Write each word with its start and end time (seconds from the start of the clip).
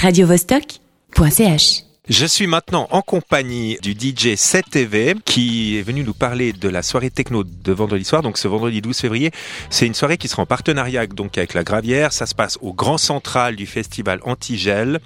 radiovostok.ch. 0.00 1.84
Je 2.08 2.26
suis 2.26 2.46
maintenant 2.46 2.88
en 2.90 3.02
compagnie 3.02 3.76
du 3.82 3.92
DJ 3.92 4.34
7TV 4.34 5.20
qui 5.22 5.78
est 5.78 5.82
venu 5.82 6.02
nous 6.04 6.14
parler 6.14 6.54
de 6.54 6.68
la 6.70 6.82
soirée 6.82 7.10
techno 7.10 7.44
de 7.44 7.72
vendredi 7.72 8.04
soir. 8.04 8.22
Donc 8.22 8.38
ce 8.38 8.48
vendredi 8.48 8.80
12 8.80 8.98
février, 8.98 9.30
c'est 9.68 9.86
une 9.86 9.92
soirée 9.92 10.16
qui 10.16 10.26
sera 10.26 10.42
en 10.42 10.46
partenariat 10.46 11.06
donc 11.06 11.36
avec 11.36 11.52
la 11.52 11.64
Gravière. 11.64 12.14
Ça 12.14 12.24
se 12.24 12.34
passe 12.34 12.58
au 12.62 12.72
Grand 12.72 12.96
Central 12.96 13.56
du 13.56 13.66
festival 13.66 14.20
Antigel. 14.24 15.00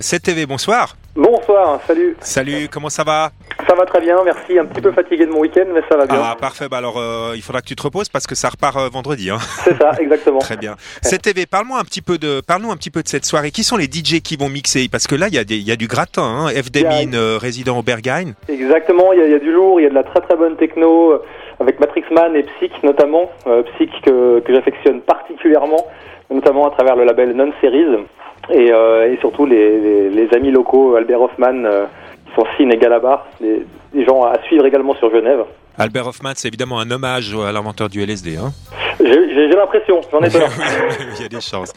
7TV, 0.00 0.44
bonsoir. 0.44 0.96
Bonsoir, 1.16 1.80
salut. 1.86 2.14
Salut, 2.20 2.68
comment 2.70 2.90
ça 2.90 3.04
va? 3.04 3.32
Va 3.76 3.86
très 3.86 4.00
bien, 4.00 4.16
merci. 4.24 4.58
Un 4.58 4.64
petit 4.66 4.80
peu 4.80 4.90
fatigué 4.92 5.26
de 5.26 5.30
mon 5.30 5.40
week-end, 5.40 5.66
mais 5.72 5.80
ça 5.88 5.96
va 5.96 6.06
bien. 6.06 6.18
Ah 6.20 6.36
parfait, 6.38 6.68
bah 6.68 6.78
alors 6.78 6.98
euh, 6.98 7.32
il 7.36 7.42
faudra 7.42 7.60
que 7.62 7.66
tu 7.66 7.76
te 7.76 7.82
reposes 7.82 8.08
parce 8.08 8.26
que 8.26 8.34
ça 8.34 8.48
repart 8.48 8.76
euh, 8.76 8.88
vendredi. 8.92 9.30
Hein. 9.30 9.38
C'est 9.64 9.76
ça, 9.78 9.92
exactement. 10.00 10.38
Très 10.40 10.56
bien. 10.56 10.74
7TV, 11.04 11.46
parle-moi 11.46 11.78
un 11.78 11.84
petit 11.84 12.02
peu 12.02 12.18
de, 12.18 12.40
parle-nous 12.40 12.72
un 12.72 12.76
petit 12.76 12.90
peu 12.90 13.02
de 13.02 13.08
cette 13.08 13.24
soirée. 13.24 13.50
Qui 13.52 13.62
sont 13.62 13.76
les 13.76 13.84
DJ 13.86 14.20
qui 14.22 14.36
vont 14.36 14.48
mixer? 14.48 14.88
Parce 14.90 15.06
que 15.06 15.14
là, 15.14 15.28
il 15.28 15.34
y 15.34 15.38
a 15.38 15.44
des, 15.44 15.58
y 15.58 15.70
a 15.70 15.76
du 15.76 15.86
gratin. 15.86 16.22
Hein. 16.24 16.48
F. 16.48 16.66
A- 16.66 16.70
Demin, 16.80 17.14
euh, 17.14 17.38
résident 17.40 17.78
au 17.78 17.82
Berghain. 17.82 18.32
Exactement, 18.48 19.12
il 19.12 19.20
y, 19.20 19.22
a, 19.22 19.26
il 19.26 19.32
y 19.32 19.34
a 19.34 19.38
du 19.38 19.52
lourd, 19.52 19.80
il 19.80 19.84
y 19.84 19.86
a 19.86 19.90
de 19.90 19.94
la 19.94 20.02
très 20.04 20.20
très 20.20 20.36
bonne 20.36 20.56
techno, 20.56 21.14
avec 21.60 21.78
Matrix 21.80 22.04
Man 22.10 22.34
et 22.36 22.42
Psych 22.42 22.82
notamment. 22.82 23.30
Psych 23.74 23.90
que, 24.04 24.40
que 24.40 24.52
j'affectionne 24.54 25.00
particulièrement, 25.00 25.86
notamment 26.30 26.66
à 26.66 26.70
travers 26.70 26.96
le 26.96 27.04
label 27.04 27.32
Non 27.32 27.52
Series. 27.60 28.04
Et, 28.50 28.66
et 28.68 29.18
surtout 29.20 29.44
les, 29.46 29.80
les, 29.80 30.10
les 30.10 30.34
amis 30.34 30.50
locaux, 30.52 30.94
Albert 30.96 31.20
Hoffman, 31.20 31.64
Sin 32.56 32.70
et 32.70 32.76
Galabar, 32.76 33.26
des, 33.40 33.66
des 33.92 34.04
gens 34.04 34.22
à 34.22 34.40
suivre 34.44 34.66
également 34.66 34.94
sur 34.96 35.10
Genève. 35.10 35.44
Albert 35.78 36.06
Hoffman, 36.06 36.32
c'est 36.34 36.48
évidemment 36.48 36.80
un 36.80 36.90
hommage 36.90 37.34
à 37.34 37.52
l'inventeur 37.52 37.88
du 37.88 38.02
LSD. 38.02 38.36
Hein. 38.36 38.52
J'ai 38.98 39.48
l'impression, 39.48 40.00
j'en 40.10 40.20
ai 40.22 40.30
peur. 40.30 40.50
Il 41.16 41.22
y 41.22 41.24
a 41.24 41.28
des 41.28 41.40
chances. 41.40 41.72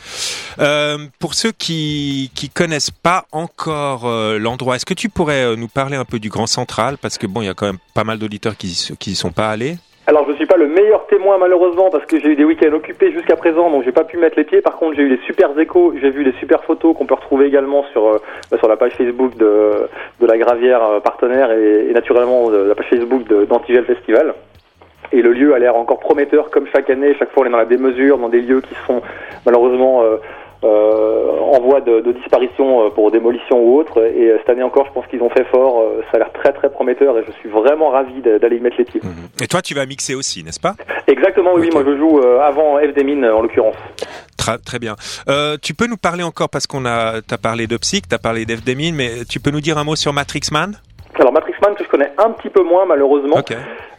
Euh, 0.60 0.98
pour 1.20 1.34
ceux 1.34 1.52
qui 1.52 2.32
qui 2.34 2.50
connaissent 2.50 2.92
pas 2.92 3.26
encore 3.32 4.06
euh, 4.08 4.38
l'endroit, 4.40 4.76
est-ce 4.76 4.86
que 4.86 4.94
tu 4.94 5.10
pourrais 5.10 5.44
euh, 5.44 5.56
nous 5.56 5.68
parler 5.68 5.98
un 5.98 6.06
peu 6.06 6.20
du 6.20 6.30
Grand 6.30 6.48
Central? 6.48 6.98
Parce 6.98 7.18
que 7.18 7.28
bon, 7.28 7.42
il 7.42 7.46
y 7.46 7.50
a 7.50 7.54
quand 7.54 7.66
même 7.66 7.80
pas 7.94 8.04
mal 8.04 8.20
d'auditeurs 8.20 8.56
qui 8.56 8.94
qui 8.98 9.12
y 9.12 9.16
sont 9.16 9.32
pas 9.32 9.50
allés. 9.50 9.78
Alors 10.10 10.26
je 10.28 10.34
suis 10.34 10.48
pas 10.48 10.58
le 10.58 10.68
meilleur 10.68 11.06
témoin 11.06 11.38
malheureusement 11.38 11.92
parce 11.92 12.04
que 12.08 12.20
j'ai 12.20 12.30
eu 12.30 12.36
des 12.36 12.44
week-ends 12.44 12.74
occupés 12.74 13.12
jusqu'à 13.12 13.36
présent 13.36 13.70
donc 13.70 13.84
j'ai 13.84 13.92
pas 13.92 14.06
pu 14.06 14.18
mettre 14.18 14.40
les 14.40 14.44
pieds. 14.44 14.60
Par 14.60 14.76
contre 14.76 14.96
j'ai 14.96 15.04
eu 15.04 15.10
des 15.10 15.24
super 15.28 15.52
échos, 15.60 15.94
j'ai 16.02 16.10
vu 16.10 16.24
des 16.24 16.32
super 16.40 16.64
photos 16.64 16.98
qu'on 16.98 17.06
peut 17.06 17.14
retrouver 17.14 17.46
également 17.46 17.84
sur 17.92 18.08
euh, 18.08 18.18
bah, 18.50 18.58
la 18.68 18.76
page 18.76 18.94
Facebook 18.94 19.38
de, 19.38 19.88
la 20.20 20.38
Gravière 20.40 20.84
euh, 20.84 21.00
partenaire 21.00 21.52
et, 21.52 21.92
naturellement 21.94 22.50
euh, 22.50 22.70
la 22.70 22.74
page 22.74 22.88
Facebook 22.90 23.24
d'Antigel 23.48 23.86
Festival. 23.86 24.34
Et 25.12 25.22
le 25.22 25.32
lieu 25.32 25.54
a 25.54 25.60
l'air 25.60 25.76
encore 25.76 26.00
prometteur 26.00 26.50
comme 26.50 26.66
chaque 26.74 26.90
année. 26.90 27.16
Chaque 27.20 27.30
fois 27.32 27.44
on 27.44 27.46
est 27.46 27.52
dans 27.52 27.58
la 27.58 27.66
démesure, 27.66 28.18
dans 28.18 28.30
des 28.30 28.42
lieux 28.42 28.62
qui 28.62 28.74
sont 28.88 29.04
malheureusement 29.46 30.02
en 30.68 31.60
voie 31.62 31.82
de, 31.82 32.02
de 32.02 32.12
disparition 32.12 32.86
euh, 32.86 32.90
pour 32.90 33.12
démolition 33.12 33.60
ou 33.60 33.80
autre. 33.80 34.04
Et 34.04 34.30
euh, 34.30 34.38
cette 34.40 34.50
année 34.50 34.64
encore 34.64 34.86
je 34.88 34.92
pense 34.92 35.08
qu'ils 35.08 35.22
ont 35.22 35.30
fait 35.30 35.46
fort. 35.46 35.82
Euh, 35.82 36.02
Ça 36.12 36.18
a 36.18 36.20
l'air 36.20 36.34
très 36.34 36.52
très 36.54 36.70
prometteur 36.70 37.18
et 37.18 37.24
je 37.26 37.32
suis 37.40 37.50
vraiment 37.50 37.90
ravi 37.90 38.22
d'aller 38.22 38.58
y 38.58 38.60
mettre 38.60 38.78
les 38.78 38.86
pieds. 38.86 39.02
Et 39.42 39.48
toi, 39.48 39.62
tu 39.62 39.74
vas 39.74 39.86
mixer 39.86 40.16
aussi, 40.16 40.44
n'est-ce 40.44 40.60
pas? 40.60 40.76
Exactement, 41.08 41.54
oui, 41.56 41.70
moi 41.72 41.84
je 41.86 41.98
joue 41.98 42.20
euh, 42.20 42.40
avant 42.42 42.78
F 42.78 42.94
des 42.94 43.04
mines 43.04 43.26
en 43.26 43.42
l'occurrence. 43.42 43.76
Très, 44.38 44.58
très 44.58 44.80
bien. 44.80 44.96
Euh, 45.28 45.58
tu 45.62 45.74
peux 45.74 45.88
nous 45.88 45.98
parler 45.98 46.24
encore 46.24 46.50
parce 46.50 46.66
qu'on 46.68 46.86
a, 46.86 47.22
t'as 47.22 47.38
parlé 47.38 47.68
de 47.68 47.78
Psych, 47.78 48.08
t'as 48.08 48.18
parlé 48.18 48.46
d'Efdemin, 48.46 48.94
mais 48.94 49.26
tu 49.30 49.40
peux 49.40 49.52
nous 49.52 49.62
dire 49.62 49.78
un 49.78 49.84
mot 49.84 49.96
sur 49.96 50.14
Matrix 50.14 50.50
Man 50.52 50.76
Alors 51.20 51.34
Matrix 51.34 51.56
Man 51.62 51.76
que 51.76 51.84
je 51.84 51.90
connais 51.90 52.12
un 52.18 52.30
petit 52.32 52.50
peu 52.50 52.64
moins 52.64 52.86
malheureusement, 52.86 53.36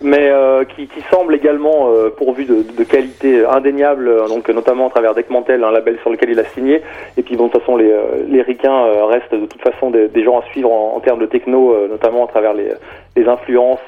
mais 0.00 0.30
euh, 0.30 0.64
qui, 0.64 0.86
qui 0.86 1.02
semble 1.10 1.34
également 1.34 1.90
euh, 1.90 2.08
pourvu 2.08 2.46
de, 2.46 2.62
de 2.62 2.84
qualité 2.84 3.44
indéniable, 3.44 4.08
euh, 4.08 4.26
donc 4.26 4.48
notamment 4.48 4.86
à 4.86 4.90
travers 4.90 5.14
Deckmantel, 5.14 5.62
un 5.62 5.70
label 5.70 5.98
sur 6.00 6.10
lequel 6.10 6.30
il 6.30 6.40
a 6.40 6.44
signé. 6.44 6.80
Et 7.18 7.22
puis 7.22 7.36
bon, 7.36 7.48
de 7.48 7.52
toute 7.52 7.60
façon 7.60 7.76
les, 7.76 7.94
les 8.28 8.40
ricains 8.40 9.06
restent 9.06 9.34
de 9.34 9.44
toute 9.44 9.60
façon 9.60 9.90
des, 9.90 10.08
des 10.08 10.24
gens 10.24 10.38
à 10.38 10.42
suivre 10.44 10.72
en, 10.72 10.96
en 10.96 11.00
termes 11.00 11.20
de 11.20 11.26
techno, 11.26 11.76
notamment 11.88 12.24
à 12.24 12.28
travers 12.28 12.54
les, 12.54 12.70
les 13.16 13.28
influences 13.28 13.80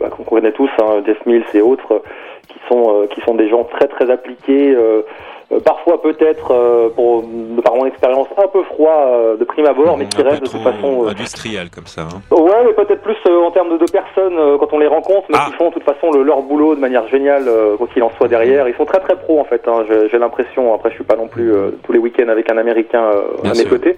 bah, 0.00 0.08
qu'on 0.10 0.24
connaît 0.24 0.52
tous, 0.52 0.70
hein, 0.80 1.02
Jeff 1.06 1.24
Mills 1.26 1.44
et 1.54 1.62
autres, 1.62 2.02
qui 2.48 2.58
sont 2.68 2.84
euh, 3.02 3.06
qui 3.06 3.20
sont 3.22 3.34
des 3.34 3.48
gens 3.48 3.64
très 3.64 3.86
très 3.88 4.10
appliqués. 4.10 4.74
euh, 4.74 5.02
euh, 5.52 5.60
parfois 5.60 6.00
peut-être, 6.00 6.52
euh, 6.52 6.88
pour, 6.88 7.22
de 7.22 7.60
par 7.60 7.74
mon 7.76 7.84
expérience, 7.84 8.26
un 8.38 8.48
peu 8.48 8.62
froid 8.62 9.10
euh, 9.12 9.36
de 9.36 9.44
prime 9.44 9.66
abord, 9.66 9.98
mais 9.98 10.06
qui 10.06 10.22
restent 10.22 10.40
de 10.42 10.48
toute 10.48 10.62
façon 10.62 11.06
industriel 11.06 11.68
comme 11.68 11.86
ça. 11.86 12.00
hein. 12.02 12.34
Ouais, 12.34 12.64
mais 12.64 12.72
peut-être 12.72 13.02
plus 13.02 13.16
euh, 13.26 13.42
en 13.42 13.50
termes 13.50 13.76
de, 13.76 13.84
personnes 13.92 14.38
euh, 14.38 14.56
quand 14.56 14.72
on 14.72 14.78
les 14.78 14.86
rencontre, 14.86 15.26
mais 15.28 15.36
Ah. 15.38 15.44
qui 15.50 15.52
font 15.56 15.68
de 15.68 15.74
toute 15.74 15.82
façon 15.84 16.10
le- 16.12 16.22
leur 16.22 16.40
boulot 16.40 16.74
de 16.74 16.80
manière 16.80 17.06
géniale, 17.08 17.44
euh, 17.46 17.76
quoi 17.76 17.86
qu'il 17.92 18.02
en 18.02 18.10
soit 18.16 18.26
derrière. 18.28 18.66
Ils 18.70 18.74
sont 18.74 18.86
très 18.86 19.00
très 19.00 19.16
pros 19.16 19.38
en 19.38 19.44
fait. 19.44 19.60
hein, 19.68 19.84
j'ai 20.10 20.18
l'impression. 20.18 20.72
Après, 20.72 20.88
je 20.88 20.94
suis 20.94 21.04
pas 21.04 21.16
non 21.16 21.28
plus 21.28 21.52
euh, 21.52 21.72
tous 21.82 21.92
les 21.92 21.98
week-ends 21.98 22.28
avec 22.28 22.50
un 22.50 22.56
Américain 22.56 23.04
euh, 23.04 23.20
Bien 23.42 23.50
à 23.50 23.54
mes 23.54 23.60
sûr. 23.60 23.68
côtés, 23.70 23.96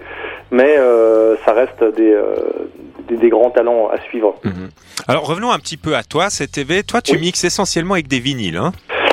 mais 0.51 0.75
euh, 0.77 1.37
ça 1.45 1.53
reste 1.53 1.81
des, 1.95 2.11
euh, 2.11 2.35
des 3.07 3.17
des 3.17 3.29
grands 3.29 3.49
talents 3.49 3.89
à 3.89 3.99
suivre. 4.01 4.35
Mhm. 4.43 4.69
Alors 5.07 5.25
revenons 5.25 5.51
un 5.51 5.59
petit 5.59 5.77
peu 5.77 5.95
à 5.95 6.03
toi, 6.03 6.29
CTV. 6.29 6.83
Toi, 6.83 7.01
tu 7.01 7.13
Oui. 7.13 7.19
mixes 7.21 7.43
essentiellement 7.43 7.93
avec 7.93 8.07
des 8.07 8.19
vinyles. 8.19 8.57
Hein 8.57 8.71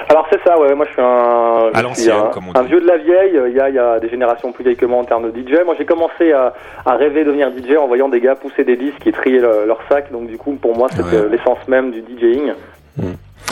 Alors 0.08 0.26
c'est 0.30 0.40
ça, 0.44 0.58
ouais. 0.58 0.74
Moi, 0.74 0.86
je 0.86 0.92
suis 0.92 1.02
un, 1.02 1.70
je 1.72 1.74
À 1.74 1.78
suis 1.78 1.82
l'ancienne, 1.82 2.16
un, 2.26 2.30
comme 2.30 2.48
on 2.48 2.56
un 2.58 2.62
dit. 2.62 2.68
vieux 2.68 2.80
de 2.80 2.86
la 2.86 2.98
vieille. 2.98 3.40
Il 3.48 3.56
y 3.56 3.60
a, 3.60 3.68
il 3.68 3.74
y 3.74 3.78
a 3.78 3.98
des 4.00 4.08
générations 4.10 4.52
plus 4.52 4.62
vieilles 4.64 4.76
que 4.76 4.86
moi 4.86 4.98
en 4.98 5.04
termes 5.04 5.30
de 5.30 5.36
DJ. 5.40 5.64
Moi, 5.64 5.74
j'ai 5.78 5.84
commencé 5.86 6.32
à, 6.32 6.52
à 6.84 6.96
rêver 6.96 7.20
de 7.24 7.28
devenir 7.30 7.50
DJ 7.50 7.76
en 7.78 7.86
voyant 7.86 8.08
des 8.08 8.20
gars 8.20 8.34
pousser 8.34 8.64
des 8.64 8.76
disques 8.76 9.06
et 9.06 9.12
trier 9.12 9.38
le- 9.40 9.64
leur 9.66 9.78
sac. 9.88 10.10
Donc, 10.12 10.26
du 10.28 10.36
coup, 10.36 10.52
pour 10.54 10.76
moi, 10.76 10.88
Ouais. 10.98 11.28
l'essence 11.30 11.58
même 11.68 11.90
du 11.90 12.00
DJing. 12.02 12.52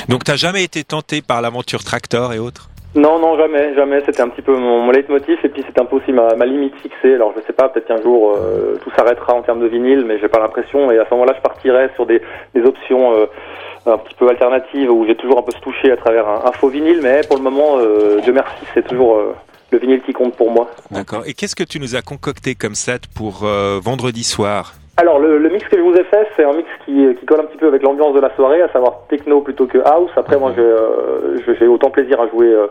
Donc, 0.09 0.25
t'as 0.25 0.37
jamais 0.37 0.65
été 0.65 0.85
tenté 0.85 1.23
par 1.23 1.43
l'aventure 1.43 1.85
Tractor 1.85 2.33
et 2.33 2.39
autres? 2.39 2.69
Non, 2.95 3.19
non, 3.19 3.39
jamais, 3.39 3.75
jamais. 3.75 4.03
C'était 4.05 4.21
un 4.21 4.29
petit 4.29 4.43
peu 4.43 4.55
mon, 4.55 4.83
mon 4.83 4.91
leitmotiv 4.91 5.39
et 5.43 5.49
puis 5.49 5.63
c'était 5.67 5.81
un 5.81 5.87
peu 5.87 5.97
aussi 5.97 6.13
ma, 6.13 6.35
limite 6.45 6.75
fixée. 6.77 7.15
Alors 7.15 7.33
je 7.37 7.41
sais 7.47 7.53
pas, 7.53 7.69
peut-être 7.69 7.89
qu'un 7.89 8.03
jour 8.03 8.37
euh, 8.37 8.79
tout 8.83 8.91
s'arrêtera 8.95 9.35
en 9.35 9.43
termes 9.43 9.61
de 9.61 9.67
vinyle, 9.67 10.05
mais 10.05 10.19
j'ai 10.19 10.29
pas 10.29 10.41
l'impression. 10.41 10.91
Et 10.91 10.99
à 10.99 11.07
ce 11.07 11.15
moment-là, 11.15 11.33
je 11.37 11.41
partirais 11.41 11.91
sur 11.95 12.05
des, 12.05 12.21
options 12.65 13.15
euh, 13.15 13.27
un 13.87 13.99
petit 13.99 14.15
peu 14.15 14.29
alternatives 14.29 14.91
où 14.91 15.07
j'ai 15.07 15.17
toujours 15.17 15.39
un 15.39 15.43
peu 15.43 15.53
se 15.53 15.61
toucher 15.61 15.91
à 15.91 15.97
travers 15.97 16.29
un, 16.29 16.43
un 16.45 16.53
faux 16.53 16.69
vinyle. 16.69 17.01
Mais 17.03 17.23
pour 17.27 17.39
le 17.39 17.43
moment, 17.43 17.79
euh, 17.79 18.21
Dieu 18.21 18.33
merci, 18.33 18.65
c'est 18.75 18.87
toujours 18.87 19.19
le 19.71 19.79
vinyle 19.79 20.03
qui 20.03 20.13
compte 20.13 20.37
pour 20.37 20.51
moi. 20.51 20.71
D'accord. 20.91 21.23
Et 21.27 21.33
qu'est-ce 21.33 21.57
que 21.57 21.65
tu 21.65 21.81
nous 21.81 21.97
as 21.97 22.03
concocté 22.03 22.55
comme 22.55 22.75
set 22.75 23.07
pour 23.07 23.47
vendredi 23.81 24.23
soir? 24.23 24.75
Alors 24.99 25.19
le, 25.19 25.39
le 25.39 25.49
mix 25.49 25.67
que 25.69 25.77
je 25.79 25.83
vous 25.83 25.95
ai 25.95 26.05
fait, 26.05 26.29
c'est 26.37 26.45
un 26.45 26.53
mix 26.53 26.69
qui, 26.85 27.15
qui 27.19 27.27
colle 27.27 27.41
un 27.41 27.45
petit 27.45 27.57
peu 27.57 27.67
avec 27.67 27.83
l'ambiance 27.83 28.15
de 28.15 28.21
la 28.21 28.31
soirée, 28.37 28.61
à 28.61 28.69
savoir 28.69 28.99
techno 29.09 29.41
plutôt 29.41 29.67
que 29.67 29.79
house. 29.79 30.11
Après, 30.17 30.39
moi, 30.39 30.53
j'ai, 30.55 30.63
euh, 30.63 31.69
autant 31.69 31.91
plaisir 31.91 32.21
à 32.21 32.29
jouer 32.29 32.49
euh, 32.53 32.67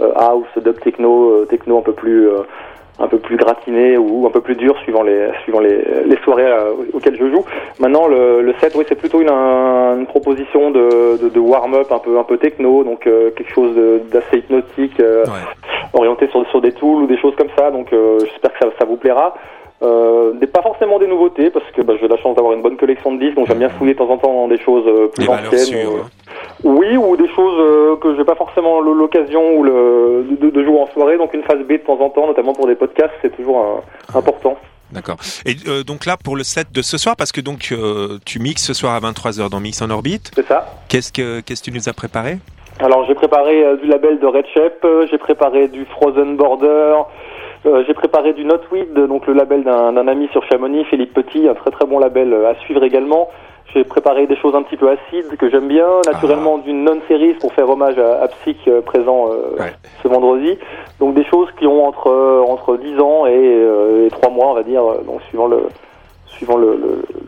euh, 0.00 0.12
house, 0.16 0.46
dub 0.56 0.80
techno, 0.80 1.30
euh, 1.42 1.44
techno 1.44 1.78
un 1.78 1.82
peu 1.82 1.92
plus 1.92 2.26
euh, 2.28 2.38
un 3.00 3.06
peu 3.06 3.18
plus 3.18 3.36
gratiné 3.36 3.96
ou 3.96 4.26
un 4.26 4.30
peu 4.30 4.40
plus 4.40 4.56
dur 4.56 4.76
suivant 4.78 5.02
les 5.02 5.28
suivant 5.44 5.60
les, 5.60 5.84
les 6.06 6.16
soirées 6.24 6.46
euh, 6.46 6.72
auxquelles 6.94 7.16
je 7.18 7.30
joue. 7.30 7.44
Maintenant, 7.78 8.08
le, 8.08 8.40
le 8.42 8.54
set, 8.60 8.72
oui, 8.74 8.84
c'est 8.88 8.96
plutôt 8.98 9.20
une, 9.20 9.30
un- 9.30 9.98
une 9.98 10.06
proposition 10.06 10.70
de, 10.70 11.18
de, 11.22 11.28
de 11.28 11.38
warm-up 11.38 11.92
un 11.92 11.98
peu 11.98 12.18
un 12.18 12.24
peu 12.24 12.38
techno, 12.38 12.82
donc 12.82 13.06
euh, 13.06 13.30
quelque 13.36 13.52
chose 13.52 13.76
d'assez 14.10 14.38
hypnotique. 14.38 14.98
euh, 15.00 15.24
Ouais. 15.26 16.00
orienté 16.00 16.26
sur, 16.28 16.46
sur 16.48 16.60
des 16.60 16.72
tools 16.72 17.02
ou 17.04 17.06
des 17.06 17.18
choses 17.18 17.34
comme 17.36 17.48
ça. 17.56 17.70
Donc 17.70 17.92
euh, 17.92 18.18
j'espère 18.20 18.52
que 18.54 18.58
ça, 18.64 18.70
ça 18.80 18.84
vous 18.86 18.96
plaira. 18.96 19.34
Euh, 19.80 20.32
des, 20.32 20.48
pas 20.48 20.62
forcément 20.62 20.98
des 20.98 21.06
nouveautés 21.06 21.50
parce 21.50 21.64
que 21.70 21.82
bah, 21.82 21.94
j'ai 22.00 22.08
la 22.08 22.16
chance 22.16 22.34
d'avoir 22.34 22.52
une 22.54 22.62
bonne 22.62 22.76
collection 22.76 23.12
de 23.14 23.20
disques, 23.20 23.36
donc 23.36 23.46
j'aime 23.46 23.58
bien 23.60 23.68
fouiller 23.68 23.92
de 23.94 23.98
temps 23.98 24.10
en 24.10 24.18
temps 24.18 24.32
dans 24.32 24.48
des 24.48 24.58
choses 24.58 24.84
euh, 24.88 25.06
plus 25.06 25.24
Des 25.24 25.30
anciennes. 25.30 25.58
sûres. 25.58 25.92
ou- 25.92 25.96
hein. 25.98 26.08
oui, 26.64 26.96
ou 26.96 27.16
des 27.16 27.28
choses 27.28 27.60
euh, 27.60 27.96
que 27.96 28.16
j'ai 28.16 28.24
pas 28.24 28.34
forcément 28.34 28.80
l'occasion 28.80 29.56
ou 29.56 29.62
le, 29.62 30.26
de, 30.40 30.50
de 30.50 30.64
jouer 30.64 30.80
en 30.80 30.88
soirée. 30.88 31.16
Donc 31.16 31.32
une 31.32 31.44
phase 31.44 31.60
B 31.60 31.72
de 31.72 31.76
temps 31.78 32.00
en 32.00 32.10
temps, 32.10 32.26
notamment 32.26 32.54
pour 32.54 32.66
des 32.66 32.74
podcasts, 32.74 33.12
c'est 33.22 33.34
toujours 33.36 33.60
un- 34.12 34.18
important. 34.18 34.56
D'accord. 34.90 35.16
Et 35.46 35.54
euh, 35.68 35.84
donc 35.84 36.06
là, 36.06 36.16
pour 36.16 36.34
le 36.34 36.42
set 36.42 36.72
de 36.72 36.82
ce 36.82 36.98
soir, 36.98 37.14
parce 37.14 37.30
que 37.30 37.40
donc 37.40 37.68
euh, 37.70 38.18
tu 38.26 38.40
mixes 38.40 38.64
ce 38.66 38.74
soir 38.74 38.94
à 38.94 39.00
23h 39.00 39.48
dans 39.50 39.60
Mix 39.60 39.80
en 39.82 39.90
orbite, 39.90 40.32
C'est 40.34 40.46
ça. 40.46 40.66
qu'est-ce 40.88 41.12
que 41.12 41.38
qu'est-ce 41.40 41.60
que 41.62 41.70
tu 41.70 41.76
nous 41.76 41.88
as 41.88 41.92
préparé? 41.92 42.38
Alors 42.80 43.04
j'ai 43.06 43.14
préparé 43.14 43.62
euh, 43.64 43.76
du 43.76 43.86
label 43.86 44.18
de 44.18 44.26
Red 44.26 44.46
Shep, 44.54 44.80
euh, 44.84 45.06
j'ai 45.10 45.18
préparé 45.18 45.68
du 45.68 45.84
Frozen 45.84 46.36
Border, 46.36 46.94
euh, 47.66 47.82
j'ai 47.86 47.94
préparé 47.94 48.32
du 48.32 48.44
Notweed, 48.44 48.92
donc 48.94 49.26
le 49.26 49.34
label 49.34 49.64
d'un 49.64 50.06
ami 50.06 50.28
sur 50.32 50.44
Chamonix, 50.44 50.84
Philippe 50.84 51.14
Petit, 51.14 51.48
un 51.48 51.54
très 51.54 51.70
très 51.70 51.86
bon 51.86 51.98
label 51.98 52.32
euh, 52.32 52.50
à 52.50 52.54
suivre 52.56 52.82
également. 52.84 53.28
J'ai 53.74 53.84
préparé 53.84 54.26
des 54.26 54.36
choses 54.36 54.54
un 54.54 54.62
petit 54.62 54.78
peu 54.78 54.88
acides 54.88 55.36
que 55.36 55.50
j'aime 55.50 55.68
bien, 55.68 55.86
naturellement 56.06 56.56
d'une 56.56 56.84
non-série 56.84 57.34
pour 57.34 57.52
faire 57.52 57.68
hommage 57.68 57.98
à, 57.98 58.22
à 58.22 58.28
Psych 58.28 58.56
euh, 58.66 58.80
présent 58.80 59.26
euh, 59.30 59.60
Ouais. 59.62 59.72
ce 60.02 60.08
vendredi. 60.08 60.56
Donc 61.00 61.14
des 61.14 61.24
choses 61.24 61.48
qui 61.58 61.66
ont 61.66 61.86
entre 61.86 62.08
euh, 62.08 62.40
entre 62.48 62.76
10 62.78 62.98
ans 63.00 63.26
et, 63.26 63.32
euh, 63.36 64.06
et 64.06 64.10
3 64.10 64.30
mois, 64.30 64.46
on 64.48 64.54
va 64.54 64.62
dire, 64.62 64.82
donc 65.06 65.20
suivant 65.28 65.48
le 65.48 65.64
suivant 66.28 66.56
le, 66.56 66.76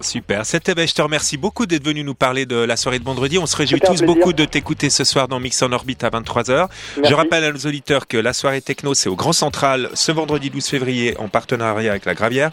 Super. 0.00 0.46
C'était, 0.46 0.86
je 0.86 0.94
te 0.94 1.02
remercie 1.02 1.36
beaucoup 1.36 1.66
d'être 1.66 1.84
venu 1.84 2.04
nous 2.04 2.14
parler 2.14 2.46
de 2.46 2.56
la 2.56 2.76
soirée 2.76 3.00
de 3.00 3.04
vendredi. 3.04 3.36
On 3.38 3.46
se 3.46 3.56
réjouit 3.56 3.80
tous 3.80 4.02
beaucoup 4.02 4.32
de 4.32 4.44
t'écouter 4.44 4.90
ce 4.90 5.02
soir 5.02 5.26
dans 5.26 5.40
Mix 5.40 5.60
en 5.62 5.72
orbite 5.72 6.04
à 6.04 6.10
23h. 6.10 6.68
Je 7.02 7.14
rappelle 7.14 7.42
à 7.44 7.50
nos 7.52 7.58
auditeurs 7.58 8.06
que 8.06 8.16
la 8.16 8.32
soirée 8.32 8.60
techno, 8.60 8.94
c'est 8.94 9.08
au 9.08 9.16
Grand 9.16 9.32
Central 9.32 9.90
ce 9.94 10.12
vendredi 10.12 10.50
12 10.50 10.66
février 10.66 11.16
en 11.18 11.28
partenariat 11.28 11.90
avec 11.90 12.04
la 12.04 12.14
Gravière. 12.14 12.50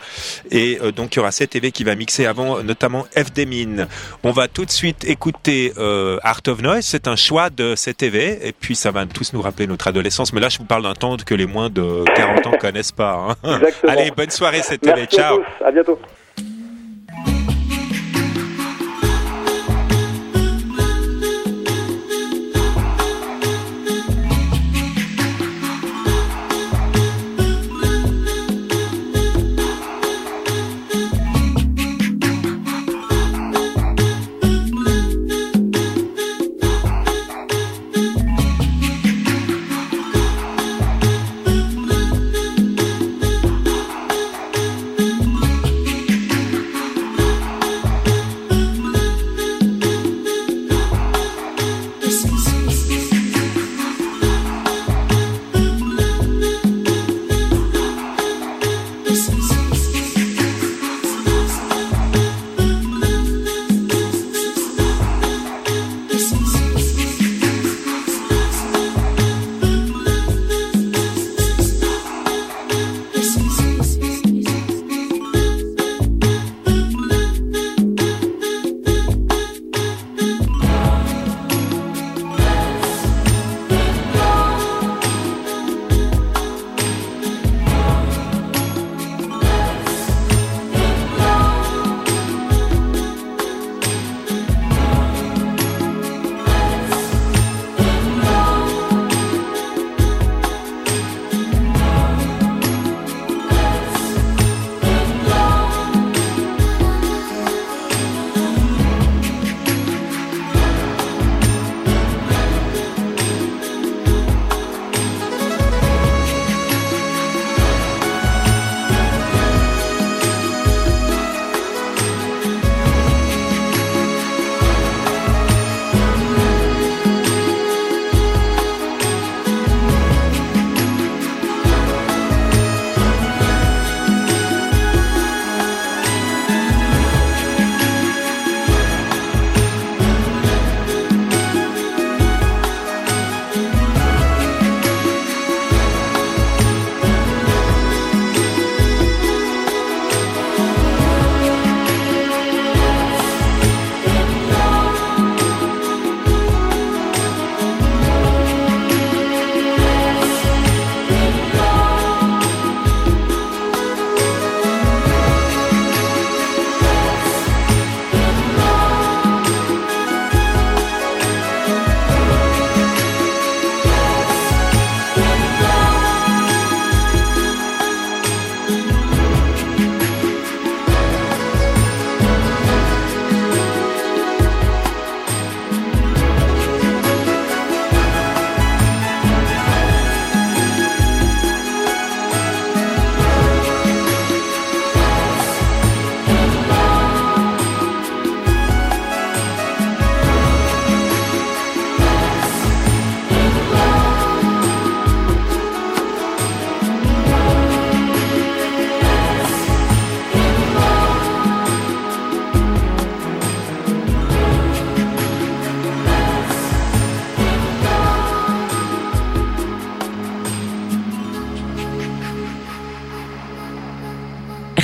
Et 0.50 0.80
euh, 0.82 0.92
donc, 0.92 1.16
il 1.16 1.18
y 1.18 1.20
aura 1.20 1.32
CTV 1.32 1.72
qui 1.72 1.84
va 1.84 1.94
mixer 1.96 2.26
avant, 2.26 2.64
notamment 2.64 3.06
FD 3.16 3.46
Mine. 3.46 3.88
On 4.24 4.32
va 4.32 4.48
tout 4.48 4.66
de 4.66 4.72
suite 4.72 5.04
écouter 5.06 5.72
euh, 5.78 6.18
Art 6.24 6.42
of 6.48 6.62
Noise. 6.62 6.86
C'est 6.86 7.08
un 7.08 7.16
choix 7.16 7.50
de 7.52 7.76
CTV. 7.76 8.40
Et 8.48 8.54
puis, 8.54 8.76
ça 8.76 8.90
va 8.92 9.06
tous 9.06 9.34
nous 9.34 9.42
rappeler 9.42 9.68
notre 9.68 9.88
adolescence. 9.88 10.34
Mais 10.34 10.42
là, 10.42 10.50
je 10.50 10.58
vous 10.58 10.66
parle 10.66 10.82
d'un 10.84 10.96
temps 10.96 11.16
que 11.18 11.36
les 11.36 11.46
moins 11.46 11.70
de 11.70 12.04
40 12.16 12.48
ans 12.48 12.58
connaissent 12.60 12.92
pas. 12.92 13.36
hein. 13.44 13.60
Allez, 13.88 14.10
bonne 14.12 14.32
soirée 14.32 14.62
CTV. 14.62 14.94
Merci 15.02 15.16
Ciao. 15.16 15.36
à 15.36 15.38
tous. 15.60 15.66
À 15.66 15.72
bientôt. 15.72 16.00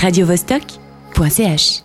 radiovostok.ch 0.02 1.84